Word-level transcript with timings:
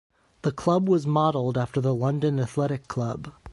The 0.41 0.51
club 0.51 0.89
was 0.89 1.05
modeled 1.05 1.59
after 1.59 1.79
the 1.79 1.93
London 1.93 2.39
Athletic 2.39 2.87
Club. 2.87 3.31